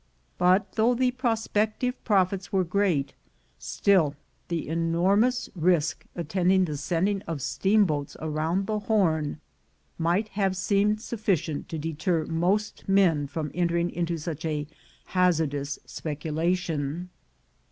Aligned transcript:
But 0.39 0.71
though 0.77 0.95
the 0.95 1.11
prospective 1.11 1.93
prof 2.03 2.33
its 2.33 2.51
were 2.51 2.63
great, 2.63 3.13
still 3.59 4.15
the 4.47 4.67
enormous 4.67 5.47
risk 5.53 6.05
attending 6.15 6.65
the 6.65 6.75
sending 6.75 7.21
of 7.27 7.39
steamboats 7.39 8.17
round 8.19 8.65
the 8.65 8.79
Horn 8.79 9.39
might 9.99 10.29
have 10.29 10.57
seemed 10.57 11.01
sufficient 11.03 11.69
to 11.69 11.77
deter 11.77 12.25
most 12.25 12.89
men 12.89 13.27
from 13.27 13.51
entering 13.53 13.91
into 13.91 14.17
such 14.17 14.43
a 14.43 14.65
hazardous 15.05 15.77
speculation. 15.85 17.11